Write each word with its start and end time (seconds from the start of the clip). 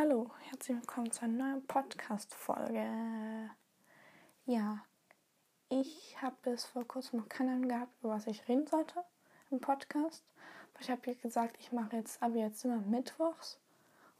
Hallo, 0.00 0.30
herzlich 0.48 0.76
willkommen 0.76 1.10
zu 1.10 1.22
einer 1.22 1.50
neuen 1.50 1.66
Podcast-Folge. 1.66 2.86
Ja, 4.46 4.84
ich 5.70 6.16
habe 6.22 6.36
bis 6.42 6.66
vor 6.66 6.86
kurzem 6.86 7.18
noch 7.18 7.28
keine 7.28 7.50
Ahnung 7.50 7.68
gehabt, 7.68 7.92
über 8.00 8.10
was 8.10 8.28
ich 8.28 8.46
reden 8.46 8.68
sollte 8.68 9.02
im 9.50 9.60
Podcast. 9.60 10.22
Aber 10.72 10.82
ich 10.82 10.90
habe 10.92 11.16
gesagt, 11.16 11.56
ich 11.58 11.72
mache 11.72 11.96
jetzt 11.96 12.22
ab 12.22 12.30
jetzt 12.36 12.64
immer 12.64 12.76
mittwochs 12.76 13.58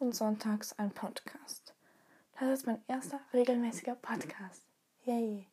und 0.00 0.16
sonntags 0.16 0.76
einen 0.80 0.90
Podcast. 0.90 1.76
Das 2.40 2.58
ist 2.58 2.66
mein 2.66 2.82
erster 2.88 3.20
regelmäßiger 3.32 3.94
Podcast. 3.94 4.66
Yay. 5.04 5.46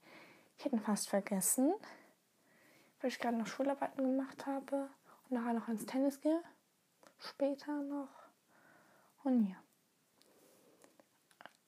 Ich 0.57 0.65
hätte 0.65 0.77
ihn 0.77 0.81
fast 0.81 1.07
vergessen, 1.07 1.71
weil 2.99 3.11
ich 3.11 3.19
gerade 3.19 3.37
noch 3.37 3.45
Schularbeiten 3.45 4.03
gemacht 4.03 4.47
habe 4.47 4.89
und 5.29 5.39
nachher 5.39 5.53
noch 5.53 5.67
ins 5.67 5.85
Tennis 5.85 6.19
gehe. 6.19 6.41
Später 7.19 7.83
noch. 7.83 8.09
Und 9.23 9.49
ja. 9.49 9.57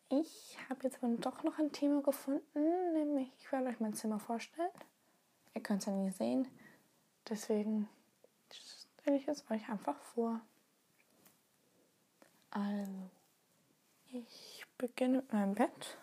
Ich 0.10 0.58
habe 0.70 0.84
jetzt 0.84 1.04
aber 1.04 1.14
doch 1.18 1.44
noch 1.44 1.60
ein 1.60 1.72
Thema 1.74 2.02
gefunden, 2.02 2.94
nämlich 2.94 3.30
ich 3.40 3.52
werde 3.52 3.68
euch 3.68 3.80
mein 3.82 3.94
Zimmer 3.94 4.20
vorstellen. 4.20 4.72
Ihr 5.54 5.62
könnt 5.62 5.82
es 5.82 5.88
ja 5.88 5.92
nie 5.92 6.12
sehen, 6.12 6.48
deswegen 7.30 7.90
stelle 8.50 9.18
ich 9.18 9.28
es 9.28 9.44
euch 9.52 9.68
einfach 9.70 10.00
vor. 10.00 10.40
Also, 12.52 13.10
ich 14.12 14.66
beginne 14.78 15.18
mit 15.18 15.34
meinem 15.34 15.56
Bett. 15.56 15.98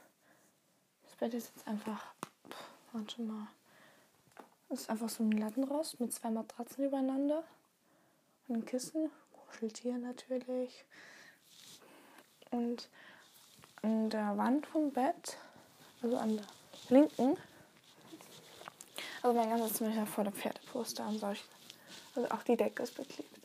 Das 1.05 1.17
Bett 1.17 1.33
ist 1.33 1.53
jetzt 1.55 1.67
einfach, 1.67 2.15
warte 2.93 3.23
mal, 3.23 3.49
es 4.69 4.83
ist 4.83 4.91
einfach 4.91 5.09
so 5.09 5.23
ein 5.23 5.33
Lattenrost 5.33 5.99
mit 6.01 6.13
zwei 6.13 6.31
Matratzen 6.31 6.85
übereinander 6.85 7.43
und 8.49 8.57
ein 8.57 8.65
Kissen, 8.67 9.11
Kuscheltier 9.33 9.97
natürlich 9.97 10.85
und 12.51 12.91
an 13.85 14.09
der 14.09 14.37
Wand 14.39 14.67
vom 14.67 14.91
Bett, 14.91 15.37
also 16.03 16.17
an 16.17 16.39
der 16.39 16.47
linken, 16.89 17.37
also 19.23 19.39
mein 19.39 19.51
ganzes 19.51 19.75
Zimmer 19.75 20.03
ist 20.03 20.09
voller 20.11 20.33
Pferdeposter 20.33 21.07
und 21.07 21.19
solchen. 21.19 21.47
Also 22.15 22.31
auch 22.31 22.43
die 22.45 22.57
Decke 22.57 22.83
ist 22.83 22.97
beklebt. 22.97 23.41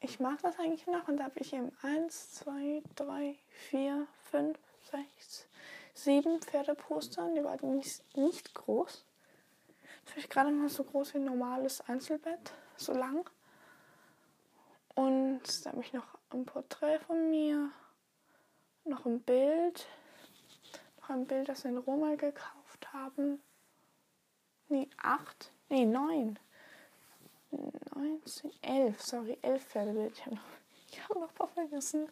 Ich 0.00 0.18
mag 0.18 0.42
das 0.42 0.58
eigentlich 0.58 0.86
noch 0.88 1.06
und 1.06 1.18
da 1.18 1.24
habe 1.24 1.38
ich 1.38 1.52
eben 1.52 1.70
1, 1.82 2.32
2, 2.32 2.82
3, 2.96 3.36
4, 3.70 4.06
5, 4.30 4.58
6, 4.90 5.46
7 5.94 6.40
Pferdeposter. 6.40 7.28
Die 7.36 7.44
waren 7.44 7.76
nicht, 7.76 8.02
nicht 8.16 8.54
groß. 8.54 9.04
Vielleicht 10.06 10.30
gerade 10.30 10.50
mal 10.50 10.68
so 10.68 10.82
groß 10.82 11.14
wie 11.14 11.18
ein 11.18 11.24
normales 11.24 11.82
Einzelbett, 11.82 12.52
so 12.76 12.92
lang. 12.92 13.28
Und 14.96 15.42
da 15.64 15.70
habe 15.70 15.82
ich 15.82 15.92
noch 15.92 16.18
ein 16.30 16.44
Porträt 16.44 16.98
von 17.06 17.30
mir 17.30 17.70
noch 18.84 19.06
ein 19.06 19.20
Bild. 19.20 19.86
Noch 21.00 21.10
ein 21.10 21.26
Bild, 21.26 21.48
das 21.48 21.64
wir 21.64 21.70
in 21.70 21.78
Roma 21.78 22.14
gekauft 22.14 22.92
haben. 22.92 23.40
Nee, 24.68 24.88
acht. 25.02 25.52
Nee, 25.68 25.84
neun. 25.84 26.38
19, 27.94 28.52
11, 28.62 29.02
sorry, 29.02 29.38
11 29.42 29.64
Pferdebild. 29.64 30.12
Ich 30.12 30.26
habe 30.26 30.36
noch, 30.36 30.42
hab 31.08 31.16
noch 31.16 31.28
ein 31.28 31.34
paar 31.34 31.48
vergessen. 31.48 32.08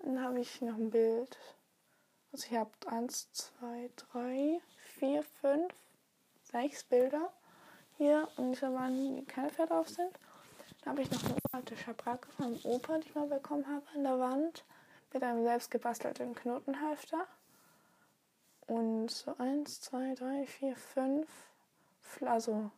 Dann 0.00 0.22
habe 0.22 0.40
ich 0.40 0.60
noch 0.60 0.74
ein 0.74 0.90
Bild. 0.90 1.38
Also 2.32 2.46
ich 2.50 2.56
habe 2.56 2.70
1, 2.86 3.32
2, 3.32 3.90
3, 4.12 4.60
4, 4.98 5.22
5, 5.40 5.74
6 6.42 6.84
Bilder 6.84 7.32
hier. 7.96 8.28
Und 8.36 8.52
diese 8.52 8.72
waren, 8.72 9.26
keine 9.26 9.50
Pferde 9.50 9.72
drauf 9.72 9.88
sind. 9.88 10.18
Dann 10.82 10.92
habe 10.92 11.02
ich 11.02 11.10
noch 11.10 11.24
eine 11.24 11.36
alte 11.52 11.76
Schabracke 11.76 12.28
vom 12.30 12.58
Opa, 12.64 12.98
die 12.98 13.08
ich 13.08 13.14
mal 13.14 13.26
bekommen 13.26 13.66
habe, 13.66 13.86
an 13.94 14.04
der 14.04 14.18
Wand 14.18 14.64
mit 15.12 15.22
einem 15.22 15.42
selbst 15.42 15.70
gebastelten 15.70 16.34
Knotenhalfter. 16.34 17.26
Und 18.66 19.10
so 19.10 19.34
eins, 19.38 19.80
zwei, 19.80 20.14
drei, 20.14 20.46
vier, 20.46 20.76
fünf, 20.76 21.28
also 22.20 22.70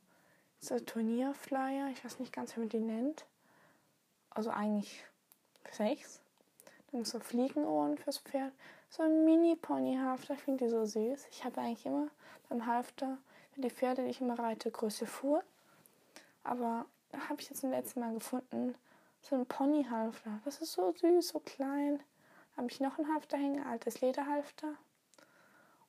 so 0.59 0.79
Turnierflyer, 0.79 1.89
ich 1.91 2.05
weiß 2.05 2.19
nicht 2.19 2.33
ganz, 2.33 2.57
wie 2.57 2.61
man 2.61 2.69
die 2.69 2.81
nennt. 2.81 3.27
Also 4.31 4.51
eigentlich 4.51 5.05
sechs. 5.71 6.21
Dann 6.91 7.05
so 7.05 7.19
Fliegenohren 7.21 7.99
fürs 7.99 8.19
Pferd. 8.19 8.53
So 8.89 9.03
ein 9.03 9.25
Mini-Pony-Halfter, 9.25 10.35
ich 10.35 10.41
finde 10.41 10.65
die 10.65 10.71
so 10.71 10.85
süß. 10.85 11.27
Ich 11.31 11.45
habe 11.45 11.61
eigentlich 11.61 11.87
immer 11.87 12.09
beim 12.49 12.67
Halfter 12.67 13.19
für 13.53 13.61
die 13.61 13.71
Pferde, 13.71 14.05
die 14.05 14.11
ich 14.11 14.21
immer 14.21 14.39
reite, 14.39 14.71
Größe 14.71 15.07
Fuhr. 15.07 15.43
Aber 16.45 16.87
habe 17.29 17.41
ich 17.41 17.51
jetzt 17.51 17.61
zum 17.61 17.71
letzten 17.71 18.01
Mal 18.01 18.15
gefunden, 18.15 18.75
so 19.21 19.37
ein 19.37 19.47
Pony-Halfter. 19.47 20.41
Das 20.45 20.61
ist 20.61 20.73
so 20.73 20.93
süß, 20.93 21.29
so 21.29 21.41
klein 21.41 22.01
habe 22.57 22.69
ich 22.69 22.81
noch 22.81 22.99
ein 22.99 23.09
Halfter 23.13 23.37
hängen, 23.37 23.65
altes 23.65 24.01
Lederhalfter. 24.01 24.75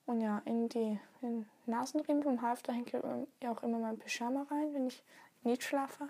Und 0.06 0.20
ja, 0.20 0.42
in 0.44 0.68
die 0.68 1.00
in 1.22 1.46
Nasenriemen 1.66 2.22
vom 2.22 2.42
Halfter 2.42 2.72
hängt 2.72 2.92
ja 2.92 3.00
auch 3.00 3.62
immer 3.62 3.78
mein 3.78 3.98
Pyjama 3.98 4.46
rein, 4.50 4.74
wenn 4.74 4.86
ich 4.86 5.02
nicht 5.42 5.62
schlafe. 5.62 6.08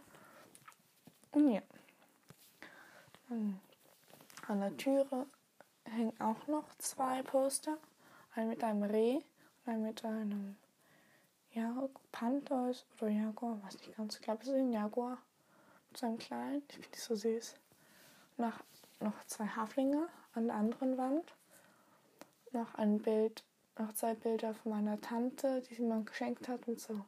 Und 1.33 1.51
ja. 1.51 1.63
Dann 3.29 3.61
an 4.49 4.61
der 4.61 4.77
Türe 4.77 5.27
hängen 5.85 6.19
auch 6.21 6.47
noch 6.47 6.75
zwei 6.79 7.23
Poster. 7.23 7.79
Ein 8.35 8.49
mit 8.49 8.65
einem 8.65 8.83
Reh 8.83 9.17
und 9.65 9.73
ein 9.73 9.83
mit 9.83 10.05
einem 10.05 10.57
ja, 11.53 11.89
Panther 12.11 12.73
oder 13.01 13.09
Jaguar, 13.09 13.63
weiß 13.63 13.79
nicht 13.79 13.97
ganz. 13.97 14.17
Ich 14.17 14.23
glaube, 14.23 14.43
es 14.43 14.49
ist 14.49 14.55
ein 14.55 14.73
Jaguar. 14.73 15.19
Mit 15.91 15.99
so 15.99 16.07
einem 16.07 16.19
kleinen. 16.19 16.63
Ich 16.69 16.75
finde 16.75 16.89
die 16.95 16.99
so 16.99 17.15
süß. 17.15 17.55
Nach, 18.37 18.61
noch 19.05 19.25
zwei 19.27 19.47
Haflinge 19.47 20.09
an 20.33 20.47
der 20.49 20.57
anderen 20.57 20.99
Wand 20.99 21.35
noch 22.55 22.75
ein 22.77 22.99
Bild, 22.99 23.45
noch 23.79 23.93
zwei 23.93 24.15
Bilder 24.15 24.55
von 24.55 24.73
meiner 24.73 25.01
Tante, 25.01 25.63
die 25.63 25.75
sie 25.75 25.83
mir 25.83 26.01
geschenkt 26.03 26.49
hat, 26.49 26.67
mit 26.67 26.81
so 26.81 27.05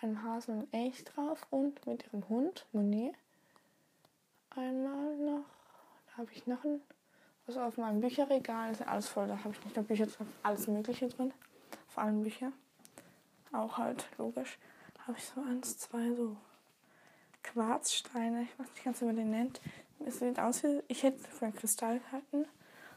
einem 0.00 0.22
Hasen 0.22 0.62
und 0.62 0.74
Elch 0.74 1.04
drauf 1.04 1.46
und 1.50 1.84
mit 1.86 2.06
ihrem 2.06 2.28
Hund, 2.28 2.66
Monet. 2.72 3.14
Einmal 4.50 5.16
noch, 5.16 5.44
da 6.06 6.18
habe 6.18 6.32
ich 6.32 6.46
noch 6.46 6.64
ein, 6.64 6.80
also 7.46 7.60
auf 7.60 7.76
meinem 7.76 8.00
Bücherregal 8.00 8.72
ist 8.72 8.80
ja 8.80 8.86
alles 8.86 9.08
voll, 9.08 9.26
da 9.26 9.38
habe 9.38 9.50
ich 9.50 9.64
nicht 9.64 9.76
nur 9.76 9.84
Bücher 9.84 10.06
drin, 10.06 10.28
alles 10.42 10.66
Mögliche 10.68 11.08
drin, 11.08 11.32
vor 11.88 12.04
allem 12.04 12.22
Bücher. 12.22 12.52
Auch 13.52 13.78
halt, 13.78 14.06
logisch. 14.18 14.58
Habe 15.06 15.16
ich 15.16 15.24
so 15.24 15.40
eins, 15.40 15.78
zwei 15.78 16.12
so 16.14 16.36
Quarzsteine, 17.52 18.42
ich 18.42 18.58
weiß 18.58 18.66
nicht 18.74 18.84
ganz, 18.84 19.00
wie 19.00 19.06
man 19.06 19.16
den 19.16 19.30
nennt. 19.30 19.60
Es 20.04 20.18
sieht 20.18 20.38
aus 20.38 20.62
wie, 20.62 20.82
ich 20.88 21.02
hätte 21.02 21.18
für 21.18 21.46
einen 21.46 21.54
Kristall 21.54 22.00
gehalten. 22.00 22.46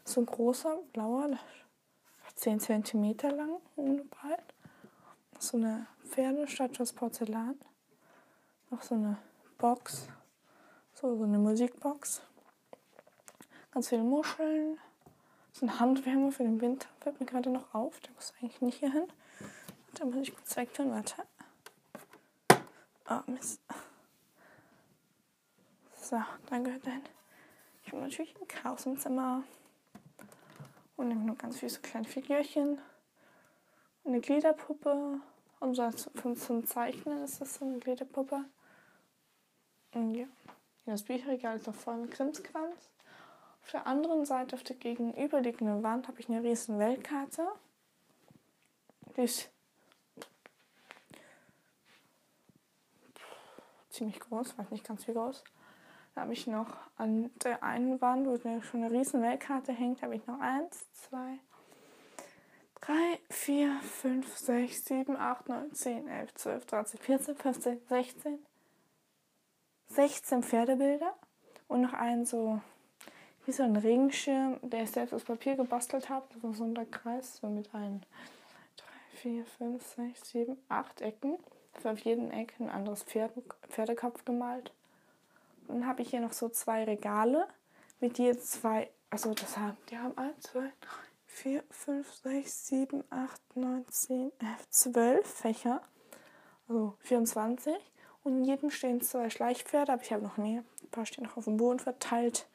So 0.03 0.21
ein 0.21 0.25
großer, 0.25 0.77
blauer, 0.93 1.37
10 2.35 2.59
cm 2.59 3.15
lang 3.35 3.57
und 3.75 4.09
breit. 4.09 4.53
So 5.39 5.57
eine 5.57 5.87
Pferdestatue 6.07 6.81
aus 6.81 6.93
Porzellan. 6.93 7.59
Noch 8.69 8.81
so 8.81 8.95
eine 8.95 9.17
Box. 9.57 10.07
So, 10.93 11.15
so 11.15 11.23
eine 11.23 11.37
Musikbox. 11.37 12.21
Ganz 13.71 13.89
viele 13.89 14.03
Muscheln. 14.03 14.79
So 15.53 15.65
ein 15.65 15.79
Handwärmer 15.79 16.31
für 16.31 16.43
den 16.43 16.61
Winter. 16.61 16.87
Fällt 16.99 17.19
mir 17.19 17.25
gerade 17.25 17.49
noch 17.49 17.73
auf. 17.73 17.99
Der 18.01 18.13
muss 18.13 18.33
eigentlich 18.41 18.61
nicht 18.61 18.79
hier 18.79 18.91
hin. 18.91 19.07
Da 19.93 20.05
muss 20.05 20.27
ich 20.27 20.35
kurz 20.35 20.55
wegtun. 20.55 20.91
Warte. 20.91 21.15
Ah, 23.05 23.23
oh, 23.27 23.31
Mist. 23.31 23.61
So, 26.11 26.21
dann 26.47 26.65
gehört 26.65 26.85
dahin. 26.85 27.03
Ich 27.85 27.93
habe 27.93 28.01
natürlich 28.01 28.35
ein 28.35 28.47
Chaos 28.49 28.85
im 28.85 28.99
Zimmer. 28.99 29.43
Und 30.97 31.07
nehme 31.07 31.21
nur 31.21 31.37
ganz 31.37 31.59
viele 31.59 31.69
so 31.69 31.79
kleine 31.79 32.05
Figürchen. 32.05 32.79
Eine 34.03 34.19
Gliederpuppe. 34.19 35.21
Und 35.61 35.75
so 35.75 35.89
für 35.89 36.35
zum 36.35 36.65
Zeichnen 36.65 37.23
ist 37.23 37.39
das 37.39 37.55
so 37.55 37.63
eine 37.63 37.79
Gliederpuppe. 37.79 38.43
Und 39.93 40.15
ja. 40.15 40.25
Das 40.85 41.03
Bücherregal 41.03 41.55
ist 41.55 41.67
noch 41.67 41.75
voll 41.75 41.95
mit 41.95 42.11
Krimskrams. 42.11 42.89
Auf 43.63 43.71
der 43.71 43.87
anderen 43.87 44.25
Seite, 44.25 44.57
auf 44.57 44.63
der 44.63 44.75
gegenüberliegenden 44.75 45.81
Wand, 45.81 46.09
habe 46.09 46.19
ich 46.19 46.27
eine 46.27 46.43
riesen 46.43 46.77
Weltkarte. 46.77 47.47
Die 49.15 49.21
ist 49.21 49.49
ziemlich 53.89 54.19
groß, 54.19 54.57
weiß 54.57 54.71
nicht 54.71 54.85
ganz 54.85 55.07
wie 55.07 55.13
groß. 55.13 55.41
Da 56.13 56.21
habe 56.21 56.33
ich 56.33 56.45
noch 56.45 56.77
an 56.97 57.31
der 57.43 57.63
einen 57.63 58.01
Wand, 58.01 58.27
wo 58.27 58.37
schon 58.61 58.83
eine 58.83 58.91
riesen 58.91 59.21
Weltkarte 59.21 59.71
hängt, 59.71 60.01
habe 60.01 60.15
ich 60.15 60.27
noch 60.27 60.39
1, 60.39 60.91
2, 61.09 61.39
3, 62.81 62.93
4, 63.29 63.79
5, 63.81 64.37
6, 64.37 64.85
7, 64.85 65.17
8, 65.17 65.49
9, 65.49 65.73
10, 65.73 66.07
11, 66.07 66.33
12, 66.33 66.65
13, 66.65 66.99
14, 66.99 67.35
15, 67.35 67.81
16, 67.87 68.39
16 69.87 70.43
Pferdebilder 70.43 71.15
und 71.67 71.81
noch 71.81 71.93
einen 71.93 72.25
so 72.25 72.61
wie 73.45 73.51
so 73.51 73.63
ein 73.63 73.75
Regenschirm, 73.75 74.59
der 74.61 74.83
ich 74.83 74.91
selbst 74.91 75.13
aus 75.13 75.23
Papier 75.23 75.55
gebastelt 75.55 76.09
habe. 76.09 76.25
Das 76.41 76.57
so 76.57 76.63
ein 76.63 76.91
Kreis, 76.91 77.37
so 77.37 77.47
mit 77.47 77.73
einem 77.73 78.01
3, 78.77 78.85
4, 79.17 79.45
5, 79.45 79.83
6, 79.83 80.29
7, 80.29 80.57
8 80.69 81.01
Ecken. 81.01 81.37
Für 81.73 81.91
auf 81.91 81.99
jedem 81.99 82.31
Eck 82.31 82.53
ein 82.59 82.69
anderes 82.69 83.03
Pferd, 83.03 83.31
Pferdekopf 83.69 84.25
gemalt. 84.25 84.73
Dann 85.71 85.87
habe 85.87 86.01
ich 86.01 86.09
hier 86.09 86.21
noch 86.21 86.33
so 86.33 86.49
zwei 86.49 86.83
Regale 86.83 87.47
mit 87.99 88.17
je 88.17 88.37
zwei 88.37 88.89
also 89.11 89.33
das 89.33 89.57
haben, 89.57 89.77
die 89.89 89.97
haben 89.97 90.17
1, 90.17 90.39
2, 90.39 90.59
3, 90.59 90.71
4, 91.25 91.63
5, 91.69 92.13
6, 92.13 92.67
7, 92.67 93.03
8, 93.09 93.57
9, 93.57 93.85
10, 93.87 94.31
11, 94.39 94.69
12 94.69 95.27
Fächer. 95.27 95.81
Also 96.67 96.95
24. 96.99 97.75
Und 98.23 98.37
in 98.37 98.45
jedem 98.45 98.71
stehen 98.71 99.01
zwei 99.01 99.29
Schleichpferde, 99.29 99.91
aber 99.91 100.01
ich 100.01 100.13
habe 100.13 100.23
noch 100.23 100.37
mehr. 100.37 100.63
Ein 100.81 100.89
paar 100.91 101.05
stehen 101.05 101.25
noch 101.25 101.35
auf 101.35 101.43
dem 101.43 101.57
Boden 101.57 101.79
verteilt. 101.79 102.47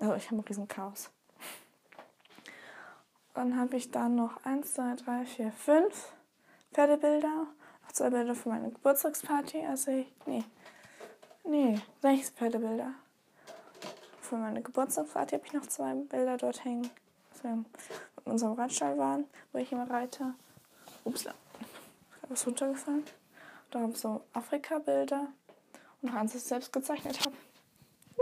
Also 0.00 0.14
ich 0.14 0.26
habe 0.26 0.42
ein 0.42 0.44
riesen 0.44 0.66
Chaos. 0.66 1.10
Dann 3.34 3.56
habe 3.56 3.76
ich 3.76 3.92
dann 3.92 4.16
noch 4.16 4.44
1, 4.44 4.74
2, 4.74 4.96
3, 4.96 5.24
4, 5.24 5.52
5 5.52 6.12
Pferdebilder. 6.72 7.46
Noch 7.84 7.92
zwei 7.92 8.10
Bilder 8.10 8.34
für 8.34 8.48
meine 8.48 8.70
Geburtstagsparty. 8.70 9.64
Also 9.66 9.92
ich, 9.92 10.12
nee, 10.26 10.42
nee, 11.48 11.80
sechs 12.02 12.30
Pferdebilder. 12.30 12.94
Für 14.20 14.36
meine 14.36 14.62
Geburtstagsparty 14.62 15.36
habe 15.36 15.46
ich 15.46 15.52
noch 15.52 15.66
zwei 15.66 15.94
Bilder 15.94 16.36
dort 16.36 16.64
hängen. 16.64 16.90
In 17.44 17.64
unserem 18.24 18.54
Radstall 18.54 18.98
waren, 18.98 19.24
wo 19.52 19.58
ich 19.58 19.70
immer 19.70 19.88
reite. 19.88 20.34
Ups, 21.04 21.26
was 22.28 22.46
runtergefallen. 22.46 23.04
Da 23.70 23.80
habe 23.80 23.92
ich 23.92 23.98
so 23.98 24.22
Afrika-Bilder 24.32 25.28
und 26.02 26.10
noch 26.10 26.18
eins, 26.18 26.32
das 26.32 26.42
ich 26.42 26.48
selbst 26.48 26.72
gezeichnet 26.72 27.20
habe. 27.20 27.36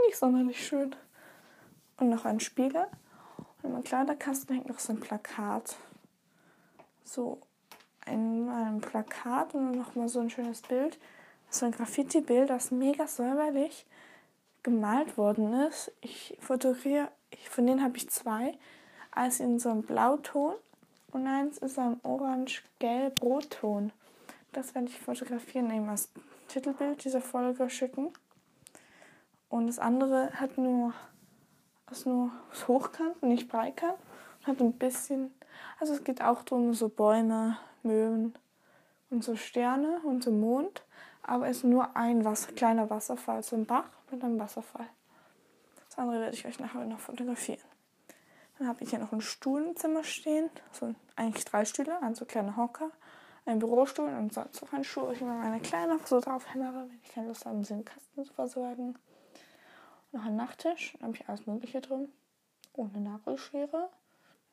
Nicht 0.06 0.18
sonderlich 0.18 0.66
schön. 0.66 0.94
Und 1.98 2.10
noch 2.10 2.26
ein 2.26 2.40
Spiegel. 2.40 2.86
Und 3.38 3.64
in 3.64 3.72
meinem 3.72 3.84
Kleiderkasten 3.84 4.56
hängt 4.56 4.68
noch 4.68 4.78
so 4.78 4.92
ein 4.92 5.00
Plakat. 5.00 5.76
So 7.04 7.40
einmal 8.04 8.64
ein 8.64 8.80
Plakat 8.80 9.54
und 9.54 9.70
noch 9.72 9.94
mal 9.94 10.08
so 10.08 10.20
ein 10.20 10.28
schönes 10.28 10.60
Bild. 10.60 10.98
So 11.54 11.66
ein 11.66 11.70
Graffiti-Bild, 11.70 12.50
das 12.50 12.72
mega 12.72 13.06
säuberlich 13.06 13.86
gemalt 14.64 15.16
worden 15.16 15.54
ist. 15.68 15.92
Ich 16.00 16.36
fotografiere, 16.40 17.12
von 17.48 17.64
denen 17.64 17.80
habe 17.80 17.96
ich 17.96 18.10
zwei. 18.10 18.58
Eins 19.12 19.38
in 19.38 19.60
so 19.60 19.68
einem 19.68 19.84
Blauton 19.84 20.56
und 21.12 21.28
eins 21.28 21.58
ist 21.58 21.78
ein 21.78 22.00
orange-gelb-rotton. 22.02 23.92
Das 24.50 24.74
werde 24.74 24.88
ich 24.88 24.98
fotografieren, 24.98 25.70
eben 25.70 25.88
als 25.88 26.10
Titelbild 26.48 27.04
dieser 27.04 27.20
Folge 27.20 27.70
schicken. 27.70 28.12
Und 29.48 29.68
das 29.68 29.78
andere 29.78 30.32
hat 30.32 30.58
nur, 30.58 30.92
ist 31.88 32.04
nur 32.04 32.32
hochkant, 32.66 33.22
nicht 33.22 33.46
breitkant. 33.46 33.94
Und 34.40 34.46
hat 34.48 34.60
ein 34.60 34.72
bisschen, 34.72 35.32
also 35.78 35.94
es 35.94 36.02
geht 36.02 36.20
auch 36.20 36.42
darum, 36.42 36.74
so 36.74 36.88
Bäume, 36.88 37.58
Möwen 37.84 38.34
und 39.08 39.22
so 39.22 39.36
Sterne 39.36 40.00
und 40.02 40.24
so 40.24 40.32
Mond. 40.32 40.83
Aber 41.26 41.48
es 41.48 41.58
ist 41.58 41.64
nur 41.64 41.96
ein 41.96 42.24
Wasser, 42.24 42.52
kleiner 42.52 42.90
Wasserfall, 42.90 43.42
so 43.42 43.56
ein 43.56 43.64
Bach 43.64 43.88
mit 44.10 44.22
einem 44.22 44.38
Wasserfall. 44.38 44.86
Das 45.88 45.98
andere 45.98 46.20
werde 46.20 46.36
ich 46.36 46.46
euch 46.46 46.58
nachher 46.60 46.84
noch 46.84 47.00
fotografieren. 47.00 47.64
Dann 48.58 48.68
habe 48.68 48.84
ich 48.84 48.90
hier 48.90 48.98
noch 48.98 49.10
einen 49.10 49.22
Stuhl 49.22 49.64
im 49.64 49.76
Zimmer 49.76 50.04
stehen. 50.04 50.50
So 50.72 50.94
eigentlich 51.16 51.44
drei 51.46 51.64
Stühle, 51.64 52.00
ein 52.02 52.14
so 52.14 52.26
kleiner 52.26 52.56
Hocker, 52.56 52.90
ein 53.46 53.58
Bürostuhl 53.58 54.08
und 54.08 54.34
sonst 54.34 54.60
noch 54.60 54.72
ein 54.72 54.84
Stuhl, 54.84 55.08
wo 55.08 55.12
ich 55.12 55.20
immer 55.22 55.34
meine 55.34 55.60
Kleider 55.60 55.98
so 56.04 56.20
drauf 56.20 56.52
hämmere, 56.52 56.88
wenn 56.88 57.00
ich 57.02 57.10
keine 57.10 57.28
Lust 57.28 57.46
habe, 57.46 57.64
sie 57.64 57.74
im 57.74 57.84
Kasten 57.84 58.24
zu 58.24 58.32
versorgen. 58.32 58.98
Noch 60.12 60.26
ein 60.26 60.36
Nachttisch, 60.36 60.94
da 60.98 61.06
habe 61.06 61.16
ich 61.16 61.28
alles 61.28 61.46
Mögliche 61.46 61.80
drin. 61.80 62.12
Ohne 62.74 63.00
Nagelschere. 63.00 63.88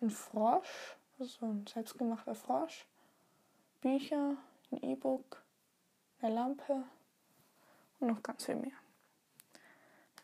Ein 0.01 0.09
Frosch, 0.09 0.95
so 1.19 1.45
ein 1.45 1.67
selbstgemachter 1.67 2.33
Frosch. 2.33 2.87
Bücher, 3.81 4.37
ein 4.71 4.83
E-Book, 4.83 5.41
eine 6.21 6.35
Lampe 6.35 6.83
und 7.99 8.07
noch 8.07 8.23
ganz 8.23 8.45
viel 8.45 8.55
mehr. 8.55 8.71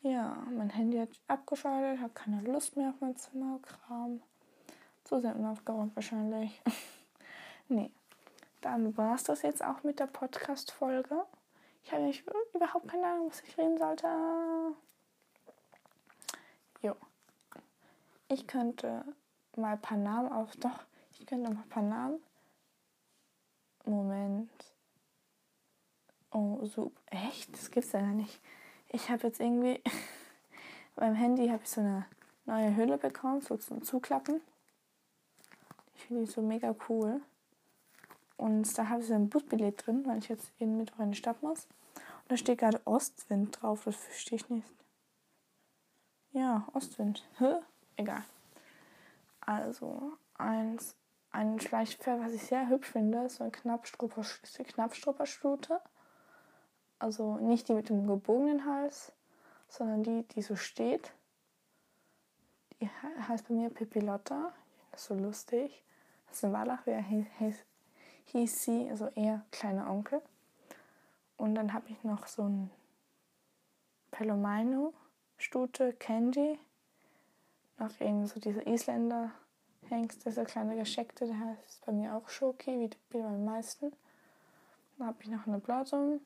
Ja, 0.01 0.37
mein 0.51 0.69
Handy 0.69 0.97
hat 0.97 1.09
abgeschaltet, 1.27 2.01
habe 2.01 2.13
keine 2.13 2.41
Lust 2.41 2.77
mehr 2.77 2.89
auf 2.89 3.01
mein 3.01 3.17
Zimmerkram. 3.17 4.21
Zu 5.03 5.19
sehr 5.19 5.35
unaufgeräumt 5.35 5.95
wahrscheinlich. 5.95 6.61
nee. 7.67 7.91
Dann 8.61 8.97
war 8.97 9.15
es 9.15 9.23
das 9.23 9.43
jetzt 9.43 9.63
auch 9.63 9.83
mit 9.83 9.99
der 9.99 10.07
Podcast-Folge. 10.07 11.25
Ich 11.83 11.93
habe 11.93 12.11
überhaupt 12.53 12.87
keine 12.87 13.05
Ahnung, 13.05 13.29
was 13.29 13.41
ich 13.41 13.57
reden 13.57 13.77
sollte. 13.77 14.07
Jo. 16.81 16.95
Ich 18.27 18.45
könnte 18.45 19.05
mal 19.55 19.73
ein 19.73 19.81
paar 19.81 19.97
Namen 19.97 20.31
auf. 20.31 20.55
Doch, 20.57 20.85
ich 21.11 21.25
könnte 21.25 21.49
mal 21.49 21.61
ein 21.61 21.69
paar 21.69 21.83
Namen. 21.83 22.21
Moment. 23.85 24.76
Oh, 26.31 26.65
so. 26.65 26.91
Echt? 27.07 27.53
Das 27.53 27.71
gibt's 27.71 27.91
ja 27.91 28.01
gar 28.01 28.13
nicht. 28.13 28.39
Ich 28.89 29.09
habe 29.09 29.27
jetzt 29.27 29.39
irgendwie 29.39 29.81
beim 30.95 31.15
Handy 31.15 31.49
habe 31.49 31.63
ich 31.63 31.69
so 31.69 31.81
eine 31.81 32.05
neue 32.45 32.75
Hülle 32.75 32.97
bekommen, 32.97 33.41
so 33.41 33.57
zum 33.57 33.83
Zuklappen. 33.83 34.41
Ich 35.95 36.05
finde 36.05 36.25
die 36.25 36.31
so 36.31 36.41
mega 36.41 36.75
cool. 36.89 37.21
Und 38.37 38.77
da 38.77 38.89
habe 38.89 39.01
ich 39.01 39.07
so 39.07 39.13
ein 39.13 39.29
Busbillett 39.29 39.85
drin, 39.85 40.05
weil 40.05 40.19
ich 40.19 40.29
jetzt 40.29 40.51
jeden 40.59 40.77
Mittwoch 40.77 40.99
in 40.99 41.11
die 41.11 41.17
Stadt 41.17 41.41
muss. 41.41 41.67
Und 41.95 42.31
da 42.31 42.37
steht 42.37 42.59
gerade 42.59 42.79
Ostwind 42.85 43.61
drauf, 43.61 43.83
das 43.85 43.95
verstehe 43.95 44.37
ich 44.37 44.49
nicht. 44.49 44.67
Ja, 46.31 46.67
Ostwind. 46.73 47.27
Hä? 47.39 47.55
Egal. 47.95 48.23
Also, 49.41 50.13
eins, 50.37 50.95
ein 51.31 51.59
Schleichpferd, 51.59 52.19
was 52.19 52.33
ich 52.33 52.43
sehr 52.43 52.69
hübsch 52.69 52.89
finde, 52.89 53.25
ist 53.25 53.37
so 53.37 53.43
eine 53.43 53.51
Knappstrupperstute. 53.51 55.81
Also 56.99 57.37
nicht 57.37 57.67
die 57.67 57.73
mit 57.73 57.89
dem 57.89 58.07
gebogenen 58.07 58.65
Hals, 58.65 59.11
sondern 59.69 60.03
die, 60.03 60.23
die 60.29 60.41
so 60.41 60.55
steht. 60.55 61.11
Die 62.79 62.89
heißt 63.27 63.47
bei 63.47 63.53
mir 63.53 63.69
Pipilotta. 63.69 64.53
Das 64.91 65.01
ist 65.01 65.07
so 65.07 65.15
lustig. 65.15 65.83
Das 66.27 66.37
ist 66.37 66.43
in 66.43 66.53
Wallach, 66.53 66.81
wer 66.85 67.01
hieß, 67.01 67.55
hieß 68.25 68.63
sie, 68.63 68.89
also 68.89 69.07
eher 69.15 69.45
kleiner 69.51 69.89
Onkel. 69.89 70.21
Und 71.37 71.55
dann 71.55 71.73
habe 71.73 71.89
ich 71.89 72.03
noch 72.03 72.27
so 72.27 72.43
ein 72.43 72.71
Pelomino-Stute, 74.11 75.93
Candy. 75.93 76.59
Noch 77.77 77.91
irgendwie 77.99 78.27
so 78.27 78.39
diese 78.39 78.61
Isländer 78.67 79.31
Hengst, 79.89 80.25
dieser 80.25 80.43
kleine 80.43 80.75
Gescheckte, 80.75 81.27
der 81.27 81.39
heißt 81.39 81.85
bei 81.85 81.91
mir 81.93 82.13
auch 82.15 82.27
Schoki, 82.27 82.79
wie 82.79 82.89
bei 83.09 83.19
den 83.19 83.45
meisten. 83.45 83.93
Dann 84.97 85.07
habe 85.07 85.17
ich 85.21 85.29
noch 85.29 85.47
eine 85.47 85.59
eine 85.59 86.19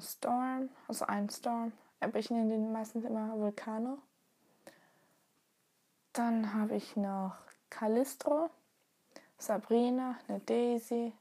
Storm, 0.00 0.68
also 0.86 1.06
ein 1.06 1.28
Storm, 1.30 1.72
aber 2.00 2.18
ich 2.18 2.30
nenne 2.30 2.50
den 2.50 2.72
meistens 2.72 3.04
immer 3.04 3.36
Vulcano. 3.38 3.98
Dann 6.12 6.54
habe 6.54 6.76
ich 6.76 6.96
noch 6.96 7.36
Calistro, 7.70 8.50
Sabrina, 9.38 10.16
eine 10.26 10.40
Daisy 10.40 11.12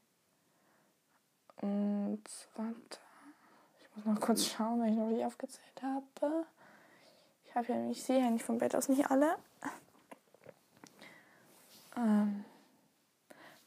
und 1.62 2.24
warte, 2.56 3.00
ich 3.80 3.96
muss 3.96 4.06
noch 4.06 4.22
kurz 4.22 4.46
schauen, 4.46 4.82
wenn 4.82 4.94
ich 4.94 5.00
noch 5.00 5.10
nicht 5.10 5.25
aufgezählt 5.25 5.82
habe. 5.82 6.46
Ich 7.46 7.56
habe 7.56 7.74
ja, 7.74 7.89
ich 7.89 8.03
sehe 8.03 8.20
ja 8.20 8.30
nicht 8.30 8.46
vom 8.46 8.58
Bett 8.58 8.75
aus 8.75 8.89
nicht 8.89 9.10
alle. 9.10 9.38
Ähm, 11.96 12.46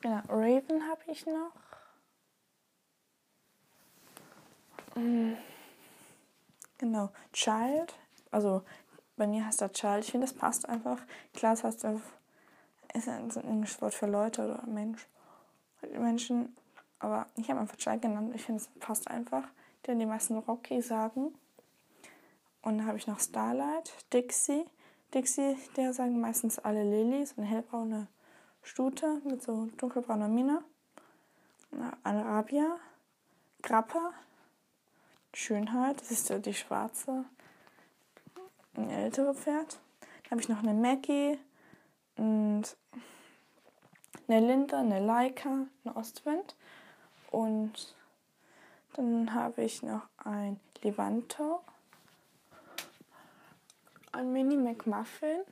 genau, 0.01 0.21
Raven 0.29 0.89
habe 0.89 1.03
ich 1.09 1.27
noch. 1.27 1.70
Genau, 6.79 7.11
Child. 7.33 7.95
Also 8.31 8.63
bei 9.17 9.27
mir 9.27 9.47
heißt 9.47 9.63
er 9.63 9.73
Child. 9.73 10.05
Ich 10.05 10.11
finde, 10.11 10.27
das 10.27 10.35
passt 10.35 10.69
einfach. 10.69 10.99
Klar, 11.35 11.55
es 11.55 11.65
heißt 11.65 11.85
ist 12.95 13.09
ein 13.09 13.31
englisches 13.45 13.81
Wort 13.81 13.95
für 13.95 14.07
Leute 14.07 14.45
oder 14.45 14.67
Mensch. 14.67 15.07
Menschen. 15.93 16.57
Aber 16.99 17.27
ich 17.37 17.49
habe 17.51 17.61
einfach 17.61 17.77
Child 17.77 18.03
genannt. 18.03 18.33
Ich 18.35 18.43
finde, 18.43 18.63
es 18.63 18.69
passt 18.81 19.09
einfach. 19.09 19.45
Denn 19.87 19.99
die 19.99 20.07
meisten 20.07 20.37
Rocky 20.39 20.83
sagen. 20.83 21.35
Und 22.63 22.79
dann 22.79 22.87
habe 22.87 22.99
ich 22.99 23.07
noch 23.07 23.21
Starlight, 23.21 23.93
Dixie. 24.13 24.65
Dixie, 25.15 25.57
der 25.77 25.93
sagen 25.93 26.21
meistens 26.21 26.59
alle 26.59 26.85
Lily, 26.85 27.25
so 27.27 27.35
eine 27.39 27.47
hellbraune 27.47 28.07
Stute 28.63 29.21
mit 29.25 29.43
so 29.43 29.69
dunkelbrauner 29.79 30.29
Mine. 30.29 30.63
Arabia, 32.05 32.77
Grappa, 33.63 34.13
Schönheit, 35.35 36.01
das 36.01 36.11
ist 36.11 36.47
die 36.47 36.55
schwarze, 36.55 37.25
ein 38.75 38.91
ältere 38.91 39.35
Pferd. 39.35 39.79
Dann 40.01 40.31
habe 40.33 40.41
ich 40.41 40.49
noch 40.49 40.63
eine 40.63 40.75
Maggie 40.75 41.39
und 42.17 42.77
eine 44.29 44.47
Linda, 44.47 44.81
eine 44.81 45.05
Leica, 45.05 45.67
eine 45.85 45.97
Ostwind. 45.97 46.57
Und 47.31 47.95
dann 48.95 49.33
habe 49.35 49.63
ich 49.63 49.83
noch 49.83 50.03
ein 50.25 50.61
Levanto, 50.83 51.63
ein 54.13 54.33
Mini 54.33 54.57
McMuffin, 54.57 55.43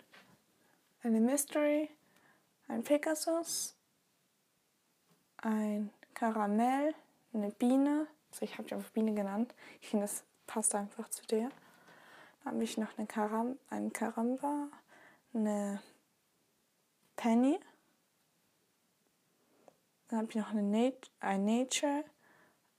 eine 1.03 1.21
Mystery, 1.21 1.89
ein 2.67 2.83
Pegasus, 2.83 3.77
ein 5.39 5.91
Karamell, 6.15 6.95
eine 7.33 7.51
Biene. 7.51 8.09
Ich 8.43 8.59
habe 8.59 8.69
die 8.69 8.75
einfach 8.75 8.91
Biene 8.91 9.15
genannt. 9.15 9.55
Ich 9.81 9.89
finde, 9.89 10.05
das 10.05 10.25
passt 10.47 10.75
einfach 10.75 11.09
zu 11.11 11.25
der. 11.27 11.51
Dann 12.45 12.55
habe 12.55 12.65
ich 12.65 12.79
noch 12.79 12.97
eine 12.97 13.07
Karam 13.07 13.59
einen 13.71 13.93
Karamba, 13.93 14.69
eine 15.35 15.81
Penny. 17.17 17.59
Dann 20.09 20.21
habe 20.21 20.29
ich 20.31 20.37
noch 20.37 20.51
eine 20.51 20.63
Nat 20.63 21.11
ein 21.21 21.45
Nature, 21.45 22.05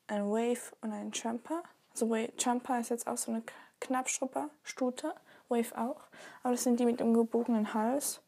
ein 0.07 0.25
Wave 0.29 0.75
und 0.81 0.91
einen 0.91 1.11
Jumper. 1.11 1.63
Also 1.91 2.15
Jumper 2.15 2.79
ist 2.79 2.89
jetzt 2.89 3.07
auch 3.07 3.17
so 3.17 3.31
eine 3.31 3.43
Knappstrupper, 3.79 4.49
Stute, 4.63 5.13
Wave 5.49 5.77
auch. 5.77 6.01
Aber 6.43 6.53
das 6.53 6.63
sind 6.63 6.79
die 6.79 6.85
mit 6.85 6.99
dem 6.99 7.13
gebogenen 7.13 7.73
Hals, 7.73 8.21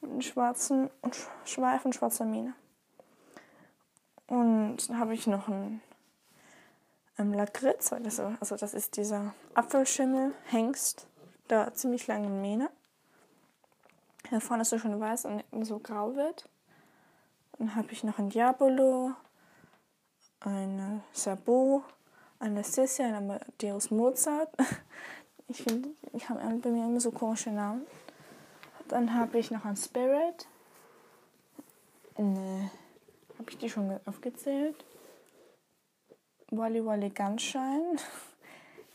mit 0.00 0.10
einem 0.10 0.22
schwarzen 0.22 0.90
und 1.02 1.16
Schweif 1.44 1.84
und 1.84 1.94
schwarzer 1.94 2.24
Mine. 2.24 2.54
Und 4.26 4.88
dann 4.88 4.98
habe 4.98 5.14
ich 5.14 5.26
noch 5.26 5.48
einen 5.48 5.80
ähm, 7.18 7.32
Lakritz, 7.32 7.90
das, 8.02 8.20
also 8.20 8.56
das 8.56 8.74
ist 8.74 8.96
dieser 8.96 9.34
Apfelschimmel, 9.54 10.32
Hengst, 10.46 11.06
der 11.50 11.74
ziemlich 11.74 12.06
langen 12.06 12.40
Mähne. 12.40 12.70
Hier 14.28 14.40
vorne 14.40 14.62
ist 14.62 14.70
so 14.70 14.78
schon 14.78 14.98
weiß 14.98 15.26
und 15.26 15.64
so 15.64 15.78
grau 15.78 16.16
wird. 16.16 16.48
Dann 17.58 17.74
habe 17.74 17.92
ich 17.92 18.04
noch 18.04 18.18
ein 18.18 18.28
Diabolo, 18.28 19.12
eine 20.40 21.02
Sabot, 21.12 21.84
eine 22.38 22.64
Sissi, 22.64 23.02
eine 23.02 23.18
Amadeus 23.18 23.90
Mozart. 23.90 24.50
Ich 25.48 25.62
finde, 25.62 25.90
ich 26.12 26.28
habe 26.28 26.40
bei 26.58 26.70
mir 26.70 26.86
immer 26.86 26.98
so 26.98 27.12
komische 27.12 27.52
Namen. 27.52 27.86
Dann 28.88 29.14
habe 29.14 29.38
ich 29.38 29.52
noch 29.52 29.64
ein 29.64 29.76
Spirit. 29.76 30.48
Eine, 32.16 32.72
habe 33.38 33.50
ich 33.50 33.56
die 33.56 33.70
schon 33.70 34.00
aufgezählt? 34.06 34.84
Wally 36.50 36.84
Wally 36.84 37.10
Gunshine. 37.10 37.96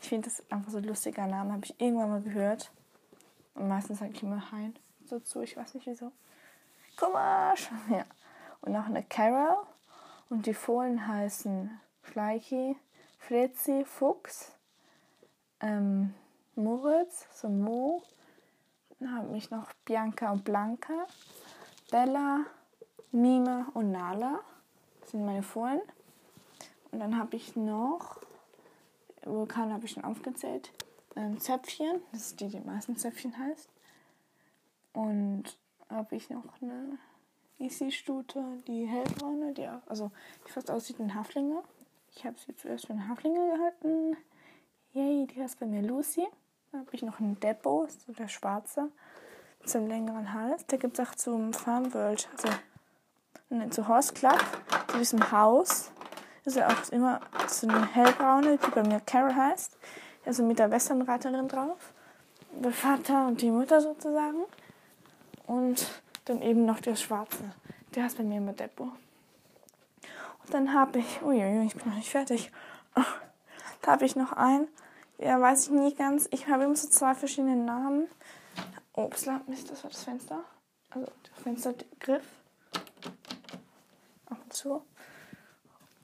Ich 0.00 0.08
finde 0.08 0.28
das 0.28 0.42
einfach 0.50 0.70
so 0.70 0.78
ein 0.78 0.84
lustiger 0.84 1.26
Name, 1.26 1.52
habe 1.52 1.64
ich 1.64 1.80
irgendwann 1.80 2.10
mal 2.10 2.22
gehört. 2.22 2.72
Und 3.54 3.68
meistens 3.68 4.00
sage 4.00 4.12
ich 4.12 4.22
immer 4.22 4.50
Hein 4.50 4.74
dazu, 5.12 5.42
ich 5.42 5.56
weiß 5.56 5.74
nicht 5.74 5.86
wieso. 5.86 6.12
Komisch! 6.96 7.70
Ja. 7.90 8.04
Und 8.62 8.72
noch 8.72 8.86
eine 8.86 9.02
Carol. 9.02 9.56
Und 10.28 10.46
die 10.46 10.54
Fohlen 10.54 11.06
heißen 11.06 11.78
Schleichi, 12.02 12.76
Fritzi, 13.18 13.84
Fuchs, 13.84 14.52
ähm, 15.60 16.14
Moritz, 16.54 17.26
so 17.34 17.48
Mo. 17.48 18.02
Dann 18.98 19.14
habe 19.14 19.36
ich 19.36 19.50
noch 19.50 19.72
Bianca 19.84 20.32
und 20.32 20.44
Blanca, 20.44 21.06
Bella, 21.90 22.44
Mima 23.10 23.66
und 23.74 23.92
Nala. 23.92 24.40
Das 25.00 25.10
sind 25.10 25.26
meine 25.26 25.42
Fohlen. 25.42 25.82
Und 26.92 27.00
dann 27.00 27.18
habe 27.18 27.36
ich 27.36 27.56
noch, 27.56 28.20
Vulkan 29.24 29.72
habe 29.72 29.86
ich 29.86 29.92
schon 29.92 30.04
aufgezählt, 30.04 30.70
ähm, 31.16 31.40
Zäpfchen, 31.40 32.00
das 32.12 32.28
ist 32.28 32.40
die, 32.40 32.48
die 32.48 32.60
meisten 32.60 32.96
Zäpfchen 32.96 33.36
heißt. 33.36 33.68
Und 34.92 35.44
habe 35.88 36.16
ich 36.16 36.30
noch 36.30 36.44
eine 36.60 36.98
Easy-Stute, 37.58 38.42
die 38.66 38.86
hellbraune, 38.86 39.52
die 39.52 39.68
auch, 39.68 39.86
also 39.86 40.10
die 40.46 40.50
fast 40.50 40.70
aussieht 40.70 40.98
wie 40.98 41.04
ein 41.04 41.14
Haflinger. 41.14 41.62
Ich 42.14 42.24
habe 42.26 42.36
sie 42.38 42.54
zuerst 42.56 42.86
für 42.86 42.92
einen 42.92 43.08
Haflinger 43.08 43.56
gehalten. 43.56 44.16
Yay, 44.92 45.26
die 45.26 45.40
heißt 45.40 45.60
bei 45.60 45.66
mir 45.66 45.82
Lucy. 45.82 46.26
Dann 46.70 46.82
habe 46.82 46.90
ich 46.92 47.02
noch 47.02 47.20
einen 47.20 47.38
Depot, 47.40 47.90
so 47.90 48.12
der 48.12 48.28
schwarze, 48.28 48.90
zum 49.64 49.86
längeren 49.86 50.32
Hals. 50.32 50.66
Der 50.66 50.78
gibt 50.78 50.98
es 50.98 51.08
auch 51.08 51.14
zum 51.14 51.52
Farm 51.52 51.92
World, 51.94 52.28
also 52.32 52.48
ne, 53.50 53.70
zu 53.70 53.88
Horse 53.88 54.12
Club, 54.12 54.40
zu 54.88 54.98
diesem 54.98 55.30
Haus. 55.30 55.90
Ist 56.44 56.56
ja 56.56 56.68
auch 56.68 56.88
immer 56.90 57.20
so 57.46 57.68
eine 57.68 57.86
hellbraune, 57.86 58.58
die 58.58 58.70
bei 58.70 58.82
mir 58.82 59.00
Carol 59.00 59.34
heißt. 59.34 59.76
Also 60.24 60.42
mit 60.42 60.58
der 60.58 60.70
Westernreiterin 60.70 61.48
drauf. 61.48 61.92
Der 62.52 62.72
Vater 62.72 63.26
und 63.26 63.40
die 63.40 63.50
Mutter 63.50 63.80
sozusagen. 63.80 64.44
Und 65.46 65.86
dann 66.24 66.42
eben 66.42 66.64
noch 66.64 66.80
der 66.80 66.96
schwarze. 66.96 67.44
Der 67.94 68.04
heißt 68.04 68.18
bei 68.18 68.24
mir 68.24 68.38
immer 68.38 68.52
Depot. 68.52 68.88
Und 70.44 70.54
dann 70.54 70.74
habe 70.74 70.98
ich, 70.98 71.22
uiuiui, 71.22 71.66
ich 71.66 71.76
bin 71.76 71.88
noch 71.88 71.96
nicht 71.96 72.10
fertig. 72.10 72.50
Da 73.82 73.92
habe 73.92 74.04
ich 74.04 74.16
noch 74.16 74.32
einen, 74.32 74.68
ja, 75.18 75.40
weiß 75.40 75.66
ich 75.66 75.70
nie 75.70 75.94
ganz. 75.94 76.28
Ich 76.30 76.48
habe 76.48 76.64
immer 76.64 76.76
so 76.76 76.88
zwei 76.88 77.14
verschiedene 77.14 77.56
Namen. 77.56 78.08
Ups, 78.94 79.26
Mist, 79.46 79.70
das 79.70 79.82
war 79.82 79.90
das 79.90 80.04
Fenster. 80.04 80.44
Also 80.90 81.06
der 81.06 81.42
Fenstergriff. 81.42 82.24
Ab 84.26 84.38
und 84.42 84.52
zu. 84.52 84.82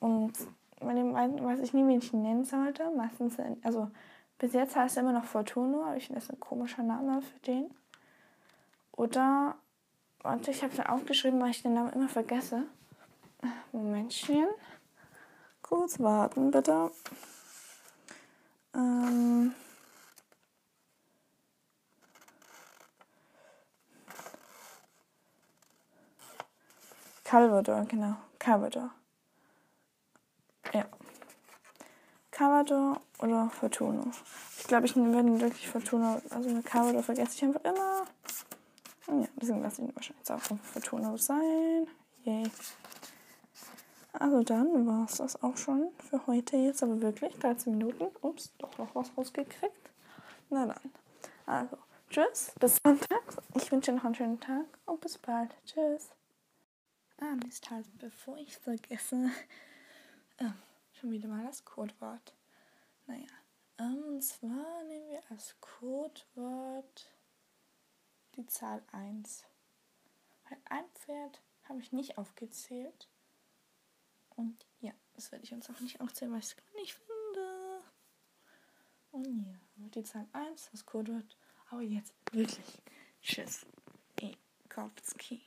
Und 0.01 0.33
bei 0.81 0.95
dem 0.95 1.13
weiß 1.15 1.61
ich 1.61 1.73
nie, 1.73 1.87
wie 1.87 1.97
ich 1.97 2.13
ihn 2.13 2.23
nennen 2.23 2.45
sollte. 2.45 2.91
Meistens, 2.91 3.37
also 3.63 3.91
bis 4.39 4.53
jetzt 4.53 4.77
heißt 4.77 4.97
er 4.97 5.03
immer 5.03 5.13
noch 5.13 5.25
Fortuno, 5.25 5.85
aber 5.85 5.97
ich 5.97 6.07
finde 6.07 6.21
das 6.21 6.31
ein 6.31 6.41
komischer 6.41 6.83
Name 6.83 7.21
für 7.23 7.39
den. 7.41 7.75
Oder, 8.93 9.57
warte, 10.23 10.51
ich 10.51 10.63
habe 10.63 10.73
es 10.73 10.81
aufgeschrieben, 10.81 11.41
weil 11.41 11.51
ich 11.51 11.63
den 11.63 11.75
Namen 11.75 11.93
immer 11.93 12.09
vergesse. 12.09 12.65
Momentchen. 13.73 14.49
Kurz 15.63 16.01
warten, 16.01 16.51
bitte. 16.51 16.91
Ähm. 18.75 19.55
Calvador, 27.25 27.85
genau. 27.85 28.17
Calvador. 28.39 28.91
Ja. 30.73 30.85
Calvador 32.31 33.01
oder 33.21 33.51
Fortuno. 33.51 34.11
Ich 34.59 34.65
glaube, 34.65 34.87
ich 34.87 34.95
werde 34.95 35.41
wirklich 35.41 35.69
Fortuno, 35.69 36.21
also 36.31 36.51
mit 36.51 36.65
Calvador 36.65 37.03
vergesse 37.03 37.35
ich 37.35 37.45
einfach 37.45 37.65
immer. 37.65 38.05
Ja, 39.09 39.29
deswegen 39.41 39.63
lasse 39.63 39.83
ich 39.83 39.89
ihn 39.89 39.97
wahrscheinlich 39.97 40.31
auch 40.31 40.59
Fortuno 40.63 41.17
sein. 41.17 41.89
Yay. 42.25 42.51
Also 44.13 44.43
dann 44.43 44.87
war 44.87 45.05
es 45.05 45.17
das 45.17 45.43
auch 45.43 45.57
schon 45.57 45.89
für 46.09 46.27
heute 46.27 46.57
jetzt, 46.57 46.83
aber 46.83 47.01
wirklich 47.01 47.35
13 47.39 47.77
Minuten. 47.77 48.09
Ups, 48.23 48.53
doch 48.59 48.77
noch 48.79 48.95
was 48.95 49.11
rausgekriegt. 49.17 49.91
Na 50.51 50.67
dann. 50.67 50.93
Also, 51.47 51.79
tschüss, 52.11 52.53
bis 52.59 52.79
Sonntag. 52.85 53.23
Ich 53.55 53.71
wünsche 53.71 53.93
noch 53.93 54.05
einen 54.05 54.15
schönen 54.15 54.41
Tag 54.41 54.67
und 54.87 55.01
bis 55.01 55.19
bald. 55.19 55.55
Tschüss. 55.65 56.11
Ah, 57.21 57.35
Mist, 57.45 57.71
halt, 57.71 57.87
bevor 57.99 58.37
ich 58.39 58.57
vergesse, 58.57 59.31
schon 60.99 61.13
wieder 61.13 61.29
mal 61.29 61.45
das 61.45 61.65
Codewort. 61.65 62.35
Naja, 63.07 63.29
ähm, 63.79 64.05
und 64.05 64.23
zwar 64.23 64.83
nehmen 64.85 65.11
wir 65.11 65.23
als 65.31 65.55
Codewort 65.61 67.15
die 68.35 68.47
Zahl 68.47 68.83
1. 68.93 69.45
Weil 70.49 70.59
ein 70.65 70.85
Pferd 70.95 71.43
habe 71.65 71.81
ich 71.81 71.93
nicht 71.93 72.19
aufgezählt. 72.19 73.09
Und 74.31 74.67
ja, 74.81 74.93
das 75.15 75.31
werde 75.33 75.45
ich 75.45 75.53
uns 75.53 75.71
auch 75.71 75.81
nicht 75.81 76.01
aufzählen, 76.01 76.33
weil 76.33 76.41
ich 76.41 76.47
es 76.47 76.57
gar 76.57 76.81
nicht 76.81 76.95
finde. 76.95 77.83
Und 79.11 79.59
ja, 79.77 79.89
die 79.89 80.03
Zahl 80.03 80.29
1, 80.33 80.71
das 80.73 80.85
Codewort. 80.85 81.37
Aber 81.71 81.83
jetzt 81.83 82.15
wirklich. 82.33 82.83
Tschüss. 83.23 83.67
Ekowski. 84.21 85.43